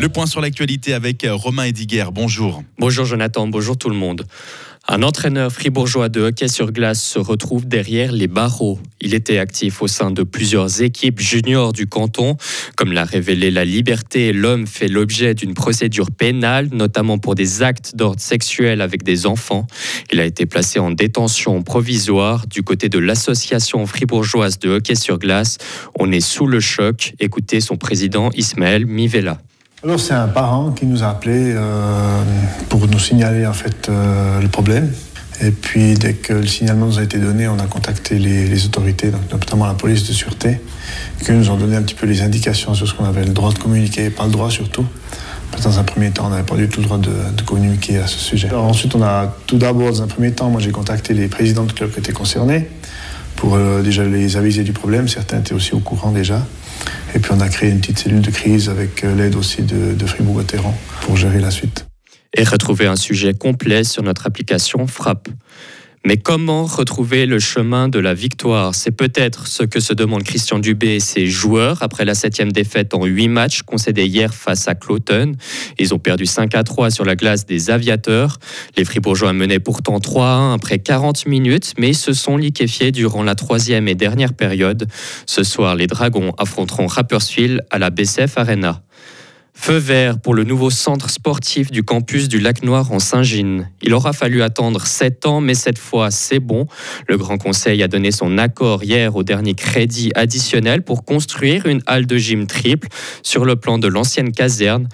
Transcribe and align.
Le 0.00 0.08
point 0.08 0.26
sur 0.26 0.40
l'actualité 0.40 0.94
avec 0.94 1.24
euh, 1.24 1.34
Romain 1.34 1.64
Ediger. 1.64 2.04
Bonjour. 2.12 2.62
Bonjour 2.78 3.04
Jonathan, 3.04 3.48
bonjour 3.48 3.76
tout 3.76 3.88
le 3.88 3.96
monde. 3.96 4.24
Un 4.86 5.02
entraîneur 5.02 5.52
fribourgeois 5.52 6.08
de 6.08 6.20
hockey 6.20 6.46
sur 6.46 6.70
glace 6.70 7.02
se 7.02 7.18
retrouve 7.18 7.66
derrière 7.66 8.12
les 8.12 8.28
barreaux. 8.28 8.78
Il 9.00 9.12
était 9.12 9.38
actif 9.38 9.82
au 9.82 9.88
sein 9.88 10.12
de 10.12 10.22
plusieurs 10.22 10.82
équipes 10.82 11.18
juniors 11.18 11.72
du 11.72 11.88
canton. 11.88 12.36
Comme 12.76 12.92
l'a 12.92 13.04
révélé 13.04 13.50
La 13.50 13.64
Liberté, 13.64 14.32
l'homme 14.32 14.68
fait 14.68 14.86
l'objet 14.86 15.34
d'une 15.34 15.52
procédure 15.52 16.12
pénale, 16.12 16.68
notamment 16.72 17.18
pour 17.18 17.34
des 17.34 17.62
actes 17.62 17.96
d'ordre 17.96 18.20
sexuel 18.20 18.80
avec 18.80 19.02
des 19.02 19.26
enfants. 19.26 19.66
Il 20.12 20.20
a 20.20 20.24
été 20.24 20.46
placé 20.46 20.78
en 20.78 20.92
détention 20.92 21.60
provisoire 21.62 22.46
du 22.46 22.62
côté 22.62 22.88
de 22.88 23.00
l'association 23.00 23.84
fribourgeoise 23.84 24.60
de 24.60 24.70
hockey 24.70 24.94
sur 24.94 25.18
glace. 25.18 25.58
On 25.98 26.12
est 26.12 26.20
sous 26.20 26.46
le 26.46 26.60
choc. 26.60 27.14
Écoutez 27.18 27.60
son 27.60 27.76
président 27.76 28.30
Ismaël 28.36 28.86
Mivella. 28.86 29.38
Alors 29.84 30.00
c'est 30.00 30.14
un 30.14 30.26
parent 30.26 30.72
qui 30.72 30.86
nous 30.86 31.04
a 31.04 31.10
appelé 31.10 31.52
euh, 31.54 32.22
pour 32.68 32.84
nous 32.88 32.98
signaler 32.98 33.46
en 33.46 33.52
fait 33.52 33.88
euh, 33.88 34.40
le 34.40 34.48
problème. 34.48 34.92
Et 35.40 35.52
puis 35.52 35.94
dès 35.94 36.14
que 36.14 36.32
le 36.32 36.48
signalement 36.48 36.86
nous 36.86 36.98
a 36.98 37.04
été 37.04 37.18
donné, 37.18 37.46
on 37.46 37.60
a 37.60 37.66
contacté 37.66 38.18
les, 38.18 38.66
autorités, 38.66 39.12
notamment 39.30 39.66
la 39.66 39.74
police 39.74 40.02
de 40.08 40.12
sûreté, 40.12 40.60
qui 41.24 41.30
nous 41.30 41.48
ont 41.50 41.56
donné 41.56 41.76
un 41.76 41.82
petit 41.82 41.94
peu 41.94 42.06
les 42.06 42.22
indications 42.22 42.74
sur 42.74 42.88
ce 42.88 42.94
qu'on 42.94 43.04
avait 43.04 43.24
le 43.24 43.32
droit 43.32 43.52
de 43.52 43.58
communiquer, 43.58 44.10
pas 44.10 44.24
le 44.24 44.32
droit 44.32 44.50
surtout. 44.50 44.84
Dans 45.62 45.78
un 45.78 45.84
premier 45.84 46.10
temps, 46.10 46.26
on 46.26 46.30
n'avait 46.30 46.42
pas 46.42 46.56
du 46.56 46.68
tout 46.68 46.80
le 46.80 46.86
droit 46.86 46.98
de, 46.98 47.42
communiquer 47.46 47.98
à 47.98 48.08
ce 48.08 48.18
sujet. 48.18 48.52
ensuite, 48.52 48.96
on 48.96 49.02
a 49.02 49.32
tout 49.46 49.58
d'abord, 49.58 49.92
dans 49.92 50.02
un 50.02 50.08
premier 50.08 50.32
temps, 50.32 50.50
moi 50.50 50.60
j'ai 50.60 50.72
contacté 50.72 51.14
les 51.14 51.28
présidents 51.28 51.64
de 51.64 51.72
clubs 51.72 51.92
qui 51.92 52.00
étaient 52.00 52.12
concernés 52.12 52.68
pour 53.38 53.54
euh, 53.54 53.82
déjà 53.82 54.04
les 54.04 54.36
aviser 54.36 54.64
du 54.64 54.72
problème. 54.72 55.06
Certains 55.06 55.38
étaient 55.38 55.54
aussi 55.54 55.72
au 55.72 55.78
courant 55.78 56.10
déjà. 56.10 56.44
Et 57.14 57.20
puis 57.20 57.30
on 57.32 57.40
a 57.40 57.48
créé 57.48 57.70
une 57.70 57.80
petite 57.80 58.00
cellule 58.00 58.20
de 58.20 58.30
crise 58.30 58.68
avec 58.68 59.04
euh, 59.04 59.14
l'aide 59.14 59.36
aussi 59.36 59.62
de, 59.62 59.94
de 59.94 60.06
Fribourg-Gotteron 60.06 60.74
pour 61.02 61.16
gérer 61.16 61.38
la 61.38 61.52
suite. 61.52 61.86
Et 62.34 62.42
retrouver 62.42 62.86
un 62.86 62.96
sujet 62.96 63.34
complet 63.34 63.84
sur 63.84 64.02
notre 64.02 64.26
application 64.26 64.86
Frappe. 64.88 65.28
Mais 66.04 66.16
comment 66.16 66.64
retrouver 66.64 67.26
le 67.26 67.38
chemin 67.38 67.88
de 67.88 67.98
la 67.98 68.14
victoire? 68.14 68.74
C'est 68.74 68.92
peut-être 68.92 69.46
ce 69.46 69.64
que 69.64 69.80
se 69.80 69.92
demandent 69.92 70.22
Christian 70.22 70.58
Dubé 70.58 70.94
et 70.94 71.00
ses 71.00 71.26
joueurs 71.26 71.82
après 71.82 72.04
la 72.04 72.14
septième 72.14 72.52
défaite 72.52 72.94
en 72.94 73.04
huit 73.04 73.28
matchs 73.28 73.62
concédés 73.62 74.06
hier 74.06 74.32
face 74.32 74.68
à 74.68 74.74
Cloton. 74.74 75.32
Ils 75.78 75.94
ont 75.94 75.98
perdu 75.98 76.24
5 76.24 76.54
à 76.54 76.62
3 76.62 76.90
sur 76.90 77.04
la 77.04 77.16
glace 77.16 77.46
des 77.46 77.70
aviateurs. 77.70 78.38
Les 78.76 78.84
Fribourgeois 78.84 79.32
menaient 79.32 79.58
pourtant 79.58 79.98
3 79.98 80.26
à 80.26 80.34
1 80.34 80.54
après 80.54 80.78
40 80.78 81.26
minutes, 81.26 81.74
mais 81.78 81.92
se 81.92 82.12
sont 82.12 82.36
liquéfiés 82.36 82.92
durant 82.92 83.22
la 83.22 83.34
troisième 83.34 83.88
et 83.88 83.94
dernière 83.94 84.34
période. 84.34 84.86
Ce 85.26 85.42
soir, 85.42 85.74
les 85.74 85.88
Dragons 85.88 86.32
affronteront 86.38 86.86
Rapperswil 86.86 87.62
à 87.70 87.78
la 87.78 87.90
BCF 87.90 88.38
Arena. 88.38 88.82
Feu 89.60 89.76
vert 89.76 90.18
pour 90.20 90.34
le 90.34 90.44
nouveau 90.44 90.70
centre 90.70 91.10
sportif 91.10 91.70
du 91.70 91.82
campus 91.82 92.28
du 92.28 92.38
Lac 92.38 92.62
Noir 92.62 92.90
en 92.92 93.00
Saint-Gine. 93.00 93.68
Il 93.82 93.92
aura 93.92 94.12
fallu 94.14 94.40
attendre 94.40 94.86
sept 94.86 95.26
ans, 95.26 95.42
mais 95.42 95.54
cette 95.54 95.78
fois, 95.78 96.10
c'est 96.10 96.38
bon. 96.38 96.66
Le 97.06 97.18
Grand 97.18 97.38
Conseil 97.38 97.82
a 97.82 97.88
donné 97.88 98.10
son 98.12 98.38
accord 98.38 98.84
hier 98.84 99.16
au 99.16 99.24
dernier 99.24 99.54
crédit 99.54 100.10
additionnel 100.14 100.82
pour 100.82 101.04
construire 101.04 101.66
une 101.66 101.82
halle 101.86 102.06
de 102.06 102.16
gym 102.16 102.46
triple 102.46 102.88
sur 103.22 103.44
le 103.44 103.56
plan 103.56 103.78
de 103.78 103.88
l'ancienne 103.88 104.30
caserne. 104.32 104.88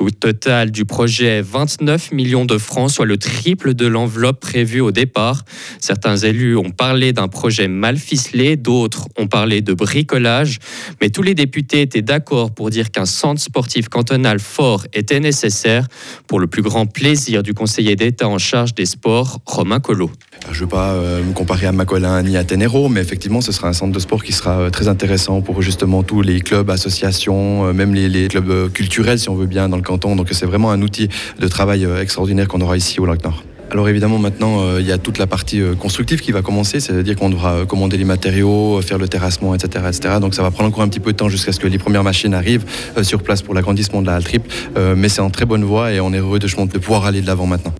Coût 0.00 0.10
total 0.10 0.70
du 0.70 0.86
projet 0.86 1.42
29 1.42 2.12
millions 2.12 2.46
de 2.46 2.56
francs, 2.56 2.90
soit 2.90 3.04
le 3.04 3.18
triple 3.18 3.74
de 3.74 3.84
l'enveloppe 3.84 4.40
prévue 4.40 4.80
au 4.80 4.92
départ. 4.92 5.44
Certains 5.78 6.16
élus 6.16 6.56
ont 6.56 6.70
parlé 6.70 7.12
d'un 7.12 7.28
projet 7.28 7.68
mal 7.68 7.98
ficelé, 7.98 8.56
d'autres 8.56 9.08
ont 9.18 9.26
parlé 9.26 9.60
de 9.60 9.74
bricolage, 9.74 10.58
mais 11.02 11.10
tous 11.10 11.20
les 11.20 11.34
députés 11.34 11.82
étaient 11.82 12.00
d'accord 12.00 12.54
pour 12.54 12.70
dire 12.70 12.90
qu'un 12.90 13.04
centre 13.04 13.42
sportif 13.42 13.90
cantonal 13.90 14.38
fort 14.38 14.86
était 14.94 15.20
nécessaire 15.20 15.86
pour 16.26 16.40
le 16.40 16.46
plus 16.46 16.62
grand 16.62 16.86
plaisir 16.86 17.42
du 17.42 17.52
conseiller 17.52 17.94
d'État 17.94 18.26
en 18.26 18.38
charge 18.38 18.74
des 18.74 18.86
sports, 18.86 19.42
Romain 19.44 19.80
Collot. 19.80 20.12
Je 20.46 20.56
ne 20.56 20.60
veux 20.60 20.66
pas 20.66 20.92
euh, 20.92 21.22
me 21.22 21.32
comparer 21.32 21.66
à 21.66 21.72
Macolin 21.72 22.22
ni 22.22 22.36
à 22.36 22.44
Ténéro, 22.44 22.88
mais 22.88 23.00
effectivement, 23.00 23.40
ce 23.40 23.52
sera 23.52 23.68
un 23.68 23.72
centre 23.72 23.92
de 23.92 23.98
sport 23.98 24.24
qui 24.24 24.32
sera 24.32 24.58
euh, 24.58 24.70
très 24.70 24.88
intéressant 24.88 25.42
pour 25.42 25.62
justement 25.62 26.02
tous 26.02 26.22
les 26.22 26.40
clubs, 26.40 26.68
associations, 26.70 27.66
euh, 27.66 27.72
même 27.72 27.94
les, 27.94 28.28
clubs 28.28 28.72
culturels, 28.72 29.18
si 29.18 29.28
on 29.28 29.34
veut 29.34 29.46
bien, 29.46 29.68
dans 29.68 29.76
le 29.76 29.82
canton. 29.82 30.16
Donc 30.16 30.28
c'est 30.32 30.46
vraiment 30.46 30.70
un 30.70 30.82
outil 30.82 31.08
de 31.38 31.48
travail 31.48 31.86
extraordinaire 32.00 32.48
qu'on 32.48 32.60
aura 32.60 32.76
ici 32.76 33.00
au 33.00 33.06
Lac 33.06 33.22
Nord. 33.24 33.44
Alors 33.70 33.88
évidemment 33.88 34.18
maintenant 34.18 34.78
il 34.78 34.86
y 34.86 34.90
a 34.90 34.98
toute 34.98 35.18
la 35.18 35.28
partie 35.28 35.62
constructive 35.78 36.20
qui 36.20 36.32
va 36.32 36.42
commencer, 36.42 36.80
c'est-à-dire 36.80 37.14
qu'on 37.14 37.30
devra 37.30 37.64
commander 37.66 37.96
les 37.96 38.04
matériaux, 38.04 38.80
faire 38.82 38.98
le 38.98 39.06
terrassement, 39.06 39.54
etc., 39.54 39.84
etc. 39.88 40.14
Donc 40.20 40.34
ça 40.34 40.42
va 40.42 40.50
prendre 40.50 40.68
encore 40.68 40.82
un 40.82 40.88
petit 40.88 41.00
peu 41.00 41.12
de 41.12 41.16
temps 41.16 41.28
jusqu'à 41.28 41.52
ce 41.52 41.60
que 41.60 41.68
les 41.68 41.78
premières 41.78 42.04
machines 42.04 42.34
arrivent 42.34 42.64
sur 43.02 43.22
place 43.22 43.42
pour 43.42 43.54
l'agrandissement 43.54 44.02
de 44.02 44.06
la 44.06 44.16
halle 44.16 44.24
triple, 44.24 44.48
mais 44.96 45.08
c'est 45.08 45.22
en 45.22 45.30
très 45.30 45.44
bonne 45.44 45.64
voie 45.64 45.92
et 45.92 46.00
on 46.00 46.12
est 46.12 46.18
heureux 46.18 46.40
de 46.40 46.78
pouvoir 46.78 47.04
aller 47.04 47.22
de 47.22 47.26
l'avant 47.26 47.46
maintenant. 47.46 47.72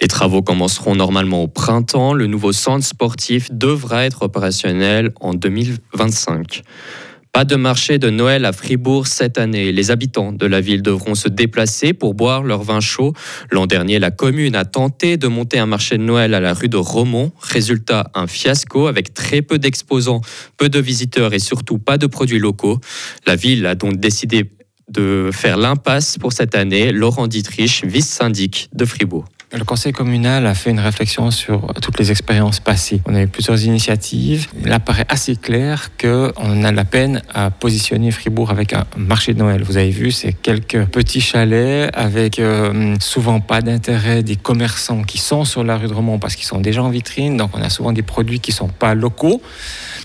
Les 0.00 0.08
travaux 0.08 0.42
commenceront 0.42 0.94
normalement 0.94 1.42
au 1.42 1.48
printemps. 1.48 2.14
Le 2.14 2.26
nouveau 2.26 2.52
centre 2.52 2.84
sportif 2.84 3.48
devra 3.52 4.04
être 4.04 4.22
opérationnel 4.22 5.12
en 5.20 5.34
2025. 5.34 6.62
Pas 7.34 7.44
de 7.44 7.56
marché 7.56 7.98
de 7.98 8.10
Noël 8.10 8.44
à 8.44 8.52
Fribourg 8.52 9.08
cette 9.08 9.38
année. 9.38 9.72
Les 9.72 9.90
habitants 9.90 10.30
de 10.30 10.46
la 10.46 10.60
ville 10.60 10.82
devront 10.82 11.16
se 11.16 11.28
déplacer 11.28 11.92
pour 11.92 12.14
boire 12.14 12.44
leur 12.44 12.62
vin 12.62 12.78
chaud. 12.78 13.12
L'an 13.50 13.66
dernier, 13.66 13.98
la 13.98 14.12
commune 14.12 14.54
a 14.54 14.64
tenté 14.64 15.16
de 15.16 15.26
monter 15.26 15.58
un 15.58 15.66
marché 15.66 15.98
de 15.98 16.04
Noël 16.04 16.34
à 16.34 16.38
la 16.38 16.54
rue 16.54 16.68
de 16.68 16.76
Romont. 16.76 17.32
Résultat, 17.40 18.08
un 18.14 18.28
fiasco 18.28 18.86
avec 18.86 19.14
très 19.14 19.42
peu 19.42 19.58
d'exposants, 19.58 20.20
peu 20.56 20.68
de 20.68 20.78
visiteurs 20.78 21.34
et 21.34 21.40
surtout 21.40 21.78
pas 21.78 21.98
de 21.98 22.06
produits 22.06 22.38
locaux. 22.38 22.78
La 23.26 23.34
ville 23.34 23.66
a 23.66 23.74
donc 23.74 23.96
décidé 23.96 24.48
de 24.88 25.30
faire 25.32 25.56
l'impasse 25.56 26.18
pour 26.18 26.32
cette 26.32 26.54
année. 26.54 26.92
Laurent 26.92 27.26
Dietrich, 27.26 27.84
vice-syndic 27.84 28.68
de 28.72 28.84
Fribourg. 28.84 29.24
Le 29.52 29.62
conseil 29.64 29.92
communal 29.92 30.46
a 30.46 30.54
fait 30.54 30.70
une 30.70 30.80
réflexion 30.80 31.30
sur 31.30 31.72
toutes 31.80 31.98
les 32.00 32.10
expériences 32.10 32.58
passées. 32.58 33.00
On 33.06 33.14
a 33.14 33.22
eu 33.22 33.28
plusieurs 33.28 33.62
initiatives. 33.62 34.48
Il 34.64 34.72
apparaît 34.72 35.06
assez 35.08 35.36
clair 35.36 35.90
qu'on 36.00 36.64
a 36.64 36.72
la 36.72 36.84
peine 36.84 37.22
à 37.32 37.50
positionner 37.50 38.10
Fribourg 38.10 38.50
avec 38.50 38.72
un 38.72 38.84
marché 38.96 39.32
de 39.32 39.38
Noël. 39.38 39.62
Vous 39.62 39.76
avez 39.76 39.90
vu, 39.90 40.10
c'est 40.10 40.32
quelques 40.32 40.86
petits 40.86 41.20
chalets 41.20 41.88
avec 41.94 42.40
euh, 42.40 42.96
souvent 43.00 43.38
pas 43.38 43.62
d'intérêt 43.62 44.24
des 44.24 44.34
commerçants 44.34 45.04
qui 45.04 45.18
sont 45.18 45.44
sur 45.44 45.62
la 45.62 45.76
rue 45.76 45.86
de 45.86 45.94
Romont 45.94 46.18
parce 46.18 46.34
qu'ils 46.34 46.46
sont 46.46 46.60
déjà 46.60 46.82
en 46.82 46.90
vitrine. 46.90 47.36
Donc 47.36 47.50
on 47.54 47.62
a 47.62 47.70
souvent 47.70 47.92
des 47.92 48.02
produits 48.02 48.40
qui 48.40 48.50
sont 48.50 48.68
pas 48.68 48.94
locaux. 48.94 49.40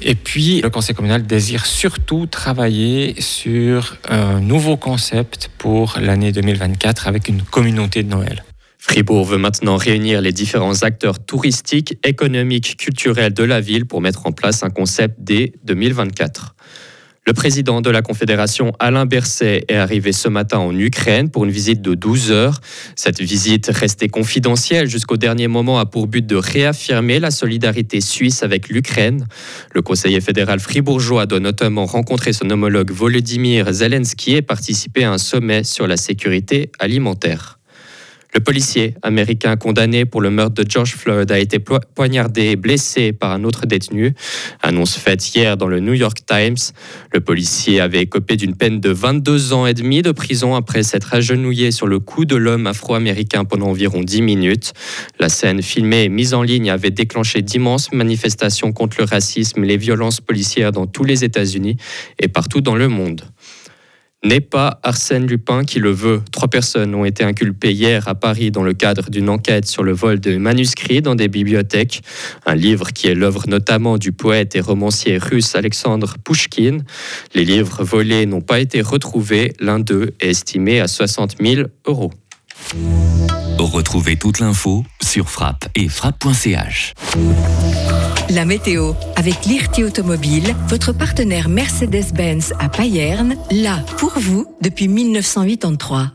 Et 0.03 0.13
puis 0.13 0.61
le 0.61 0.69
conseil 0.69 0.95
communal 0.95 1.23
désire 1.23 1.65
surtout 1.65 2.27
travailler 2.27 3.19
sur 3.19 3.97
un 4.07 4.39
nouveau 4.41 4.77
concept 4.77 5.49
pour 5.57 5.97
l'année 5.99 6.31
2024 6.31 7.07
avec 7.07 7.27
une 7.29 7.41
communauté 7.41 8.03
de 8.03 8.09
Noël. 8.09 8.43
Fribourg 8.89 9.23
veut 9.23 9.37
maintenant 9.37 9.77
réunir 9.77 10.19
les 10.19 10.31
différents 10.31 10.81
acteurs 10.81 11.23
touristiques, 11.23 11.99
économiques, 12.03 12.75
culturels 12.75 13.35
de 13.35 13.43
la 13.43 13.61
ville 13.61 13.85
pour 13.85 14.01
mettre 14.01 14.25
en 14.25 14.31
place 14.31 14.63
un 14.63 14.71
concept 14.71 15.17
dès 15.19 15.53
2024. 15.63 16.55
Le 17.27 17.33
président 17.33 17.81
de 17.81 17.91
la 17.91 18.01
Confédération, 18.01 18.73
Alain 18.79 19.05
Berset, 19.05 19.63
est 19.67 19.75
arrivé 19.75 20.11
ce 20.11 20.27
matin 20.27 20.57
en 20.57 20.75
Ukraine 20.75 21.29
pour 21.29 21.45
une 21.45 21.51
visite 21.51 21.83
de 21.83 21.93
12 21.93 22.31
heures. 22.31 22.61
Cette 22.95 23.21
visite, 23.21 23.69
restée 23.71 24.07
confidentielle 24.07 24.89
jusqu'au 24.89 25.17
dernier 25.17 25.47
moment, 25.47 25.77
a 25.77 25.85
pour 25.85 26.07
but 26.07 26.25
de 26.25 26.35
réaffirmer 26.35 27.19
la 27.19 27.29
solidarité 27.29 28.01
suisse 28.01 28.41
avec 28.41 28.69
l'Ukraine. 28.69 29.27
Le 29.75 29.83
conseiller 29.83 30.19
fédéral 30.19 30.59
fribourgeois 30.59 31.27
doit 31.27 31.39
notamment 31.39 31.85
rencontrer 31.85 32.33
son 32.33 32.49
homologue 32.49 32.89
Volodymyr 32.89 33.71
Zelensky 33.71 34.33
et 34.33 34.41
participer 34.41 35.03
à 35.03 35.11
un 35.11 35.19
sommet 35.19 35.63
sur 35.63 35.85
la 35.85 35.95
sécurité 35.95 36.71
alimentaire. 36.79 37.58
Le 38.31 38.41
policier 38.41 38.93
américain 39.01 39.57
condamné 39.57 40.05
pour 40.05 40.21
le 40.21 40.29
meurtre 40.29 40.63
de 40.63 40.69
George 40.69 40.93
Floyd 40.93 41.31
a 41.31 41.39
été 41.39 41.57
poignardé 41.59 42.51
et 42.51 42.55
blessé 42.55 43.11
par 43.11 43.31
un 43.31 43.43
autre 43.43 43.65
détenu. 43.65 44.13
Annonce 44.61 44.97
faite 44.97 45.33
hier 45.33 45.57
dans 45.57 45.67
le 45.67 45.79
New 45.79 45.93
York 45.93 46.19
Times. 46.27 46.57
Le 47.11 47.21
policier 47.21 47.79
avait 47.79 48.03
écopé 48.03 48.35
d'une 48.35 48.55
peine 48.55 48.79
de 48.79 48.91
22 48.91 49.53
ans 49.53 49.65
et 49.65 49.73
demi 49.73 50.03
de 50.03 50.11
prison 50.11 50.53
après 50.53 50.83
s'être 50.83 51.15
agenouillé 51.15 51.71
sur 51.71 51.87
le 51.87 51.99
cou 51.99 52.25
de 52.25 52.35
l'homme 52.35 52.67
afro-américain 52.67 53.45
pendant 53.45 53.67
environ 53.67 54.01
10 54.03 54.21
minutes. 54.21 54.73
La 55.19 55.29
scène 55.29 55.63
filmée 55.63 56.03
et 56.03 56.09
mise 56.09 56.35
en 56.35 56.43
ligne 56.43 56.69
avait 56.69 56.91
déclenché 56.91 57.41
d'immenses 57.41 57.91
manifestations 57.91 58.71
contre 58.71 58.97
le 58.99 59.05
racisme 59.05 59.63
et 59.63 59.67
les 59.67 59.77
violences 59.77 60.21
policières 60.21 60.71
dans 60.71 60.85
tous 60.85 61.03
les 61.03 61.23
États-Unis 61.23 61.77
et 62.19 62.27
partout 62.27 62.61
dans 62.61 62.75
le 62.75 62.89
monde 62.89 63.23
n'est 64.23 64.41
pas 64.41 64.79
Arsène 64.83 65.27
Lupin 65.27 65.63
qui 65.63 65.79
le 65.79 65.91
veut. 65.91 66.21
Trois 66.31 66.49
personnes 66.49 66.93
ont 66.93 67.05
été 67.05 67.23
inculpées 67.23 67.71
hier 67.71 68.07
à 68.07 68.15
Paris 68.15 68.51
dans 68.51 68.63
le 68.63 68.73
cadre 68.73 69.09
d'une 69.09 69.29
enquête 69.29 69.65
sur 69.65 69.83
le 69.83 69.93
vol 69.93 70.19
de 70.19 70.37
manuscrits 70.37 71.01
dans 71.01 71.15
des 71.15 71.27
bibliothèques. 71.27 72.01
Un 72.45 72.55
livre 72.55 72.91
qui 72.91 73.07
est 73.07 73.15
l'œuvre 73.15 73.45
notamment 73.47 73.97
du 73.97 74.11
poète 74.11 74.55
et 74.55 74.61
romancier 74.61 75.17
russe 75.17 75.55
Alexandre 75.55 76.15
Pouchkine. 76.23 76.83
Les 77.33 77.45
livres 77.45 77.83
volés 77.83 78.25
n'ont 78.25 78.41
pas 78.41 78.59
été 78.59 78.81
retrouvés. 78.81 79.53
L'un 79.59 79.79
d'eux 79.79 80.13
est 80.19 80.29
estimé 80.29 80.79
à 80.81 80.87
60 80.87 81.37
000 81.41 81.67
euros. 81.87 82.11
Retrouvez 83.59 84.15
toute 84.15 84.39
l'info 84.39 84.85
sur 85.01 85.29
frappe 85.29 85.67
et 85.75 85.89
frappe.ch. 85.89 86.93
La 88.29 88.45
météo 88.45 88.93
avec 89.17 89.45
l'IRT 89.45 89.83
Automobile, 89.85 90.55
votre 90.69 90.93
partenaire 90.93 91.49
Mercedes-Benz 91.49 92.53
à 92.57 92.69
Payerne, 92.69 93.35
là 93.51 93.83
pour 93.97 94.17
vous 94.17 94.45
depuis 94.61 94.87
1983. 94.87 96.11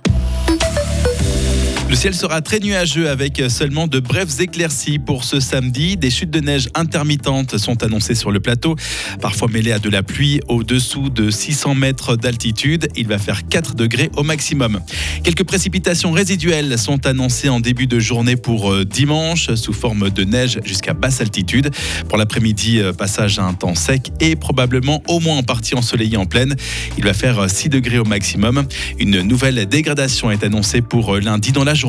Le 1.94 2.00
ciel 2.00 2.14
sera 2.16 2.40
très 2.40 2.58
nuageux 2.58 3.08
avec 3.08 3.40
seulement 3.48 3.86
de 3.86 4.00
brèves 4.00 4.40
éclaircies 4.40 4.98
pour 4.98 5.22
ce 5.22 5.38
samedi. 5.38 5.96
Des 5.96 6.10
chutes 6.10 6.32
de 6.32 6.40
neige 6.40 6.68
intermittentes 6.74 7.56
sont 7.56 7.84
annoncées 7.84 8.16
sur 8.16 8.32
le 8.32 8.40
plateau, 8.40 8.74
parfois 9.20 9.46
mêlées 9.46 9.70
à 9.70 9.78
de 9.78 9.88
la 9.88 10.02
pluie 10.02 10.40
au-dessous 10.48 11.08
de 11.08 11.30
600 11.30 11.76
mètres 11.76 12.16
d'altitude. 12.16 12.88
Il 12.96 13.06
va 13.06 13.18
faire 13.18 13.46
4 13.46 13.76
degrés 13.76 14.10
au 14.16 14.24
maximum. 14.24 14.80
Quelques 15.22 15.44
précipitations 15.44 16.10
résiduelles 16.10 16.76
sont 16.80 17.06
annoncées 17.06 17.48
en 17.48 17.60
début 17.60 17.86
de 17.86 18.00
journée 18.00 18.34
pour 18.34 18.72
euh, 18.72 18.84
dimanche 18.84 19.54
sous 19.54 19.72
forme 19.72 20.10
de 20.10 20.24
neige 20.24 20.58
jusqu'à 20.64 20.94
basse 20.94 21.20
altitude. 21.20 21.70
Pour 22.08 22.18
l'après-midi, 22.18 22.80
euh, 22.80 22.92
passage 22.92 23.38
à 23.38 23.44
un 23.44 23.54
temps 23.54 23.76
sec 23.76 24.10
et 24.18 24.34
probablement 24.34 25.00
au 25.06 25.20
moins 25.20 25.36
en 25.36 25.42
partie 25.44 25.76
ensoleillé 25.76 26.16
en 26.16 26.26
pleine. 26.26 26.56
Il 26.98 27.04
va 27.04 27.14
faire 27.14 27.48
6 27.48 27.68
degrés 27.68 28.00
au 28.00 28.04
maximum. 28.04 28.66
Une 28.98 29.20
nouvelle 29.20 29.64
dégradation 29.66 30.32
est 30.32 30.42
annoncée 30.42 30.80
pour 30.80 31.14
euh, 31.14 31.20
lundi 31.20 31.52
dans 31.52 31.62
la 31.62 31.74
journée. 31.74 31.82